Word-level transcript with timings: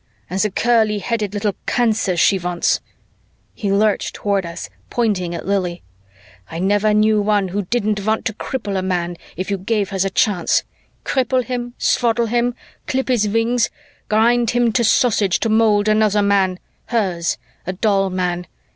and 0.31 0.39
the 0.39 0.49
curly 0.49 0.97
headed 0.97 1.35
little 1.35 1.53
cancers 1.67 2.19
she 2.19 2.39
wants!" 2.39 2.81
He 3.53 3.71
lurched 3.71 4.15
toward 4.15 4.47
us, 4.47 4.67
pointing 4.89 5.35
at 5.35 5.45
Lili. 5.47 5.83
"I 6.49 6.57
never 6.57 6.91
knew 6.91 7.21
one 7.21 7.49
who 7.49 7.65
didn't 7.65 8.03
want 8.03 8.25
to 8.25 8.33
cripple 8.33 8.75
a 8.75 8.81
man 8.81 9.15
if 9.37 9.51
you 9.51 9.59
gave 9.59 9.89
her 9.89 9.99
the 9.99 10.09
chance. 10.09 10.63
Cripple 11.05 11.43
him, 11.43 11.75
swaddle 11.77 12.25
him, 12.25 12.55
clip 12.87 13.09
his 13.09 13.27
wings, 13.29 13.69
grind 14.09 14.49
him 14.49 14.71
to 14.71 14.83
sausage 14.83 15.39
to 15.41 15.49
mold 15.49 15.87
another 15.87 16.23
man, 16.23 16.57
hers, 16.87 17.37
a 17.67 17.73
doll 17.73 18.09
man. 18.09 18.47